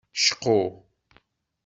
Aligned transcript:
Cqu. 0.23 0.55